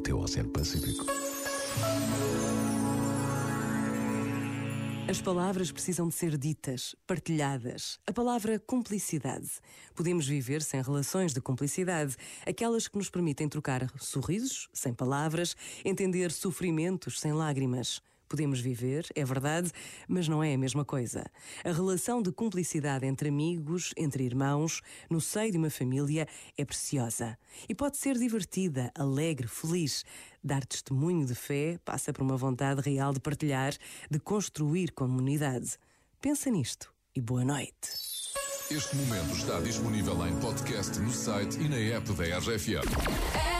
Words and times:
o 0.00 0.02
teu 0.02 0.18
Oceano 0.18 0.48
Pacífico. 0.48 1.04
As 5.06 5.20
palavras 5.20 5.70
precisam 5.70 6.08
de 6.08 6.14
ser 6.14 6.38
ditas, 6.38 6.96
partilhadas. 7.06 7.98
A 8.06 8.12
palavra 8.12 8.58
cumplicidade. 8.58 9.50
Podemos 9.94 10.26
viver 10.26 10.62
sem 10.62 10.80
relações 10.80 11.34
de 11.34 11.40
cumplicidade, 11.42 12.16
aquelas 12.46 12.88
que 12.88 12.96
nos 12.96 13.10
permitem 13.10 13.46
trocar 13.46 13.92
sorrisos 13.98 14.70
sem 14.72 14.94
palavras, 14.94 15.54
entender 15.84 16.32
sofrimentos 16.32 17.20
sem 17.20 17.34
lágrimas. 17.34 18.00
Podemos 18.30 18.60
viver, 18.60 19.04
é 19.16 19.24
verdade, 19.24 19.72
mas 20.06 20.28
não 20.28 20.40
é 20.40 20.54
a 20.54 20.58
mesma 20.58 20.84
coisa. 20.84 21.24
A 21.64 21.72
relação 21.72 22.22
de 22.22 22.30
cumplicidade 22.30 23.04
entre 23.04 23.28
amigos, 23.28 23.92
entre 23.96 24.22
irmãos, 24.22 24.82
no 25.10 25.20
seio 25.20 25.50
de 25.50 25.58
uma 25.58 25.68
família 25.68 26.28
é 26.56 26.64
preciosa. 26.64 27.36
E 27.68 27.74
pode 27.74 27.96
ser 27.96 28.16
divertida, 28.16 28.92
alegre, 28.94 29.48
feliz. 29.48 30.04
Dar 30.44 30.64
testemunho 30.64 31.26
de 31.26 31.34
fé 31.34 31.80
passa 31.84 32.12
por 32.12 32.22
uma 32.22 32.36
vontade 32.36 32.80
real 32.82 33.12
de 33.12 33.18
partilhar, 33.18 33.74
de 34.08 34.20
construir 34.20 34.92
comunidade. 34.92 35.76
Pensa 36.20 36.48
nisto 36.50 36.94
e 37.12 37.20
boa 37.20 37.44
noite. 37.44 37.74
Este 38.70 38.94
momento 38.94 39.34
está 39.34 39.58
disponível 39.58 40.24
em 40.24 40.38
podcast 40.38 40.96
no 41.00 41.10
site 41.10 41.58
e 41.58 41.68
na 41.68 41.96
app 41.96 42.12
da 42.12 42.38
RFM. 42.38 43.59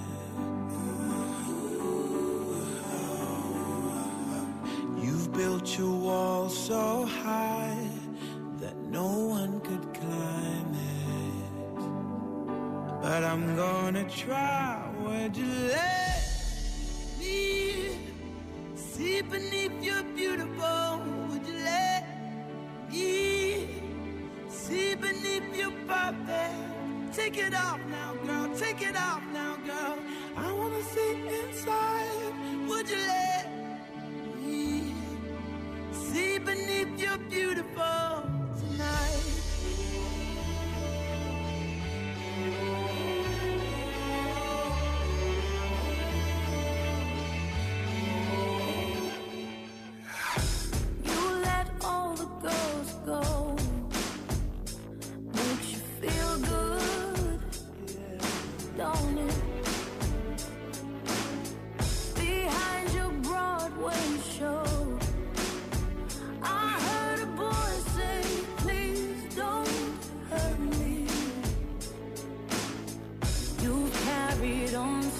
High 7.23 7.87
that 8.59 8.75
no 8.89 9.07
one 9.39 9.59
could 9.61 9.85
climb 9.93 10.73
it. 10.73 11.79
But 13.01 13.23
I'm 13.23 13.55
gonna 13.55 14.05
try. 14.09 14.89
Would 15.03 15.37
you 15.37 15.51
let 15.77 16.21
me 17.19 17.97
see 18.75 19.21
beneath 19.21 19.77
your 19.83 20.03
beautiful? 20.15 21.01
Would 21.29 21.45
you 21.47 21.57
let 21.63 22.03
me 22.91 23.67
see 24.49 24.95
beneath 24.95 25.55
your 25.55 25.73
perfect? 25.87 26.57
Take 27.13 27.37
it 27.37 27.53
off 27.53 27.81
now, 27.97 28.11
girl. 28.25 28.47
Take 28.55 28.81
it 28.81 28.95
off 28.95 29.23
now, 29.33 29.57
girl. 29.69 29.97
I 30.37 30.51
wanna 30.51 30.83
see 30.93 31.11
inside. 31.39 32.30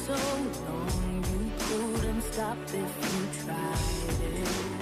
so 0.01 0.13
long 0.13 1.23
you 1.29 1.51
couldn't 1.59 2.21
stop 2.23 2.57
if 2.65 2.73
you 2.73 3.43
tried 3.43 4.23
it. 4.23 4.80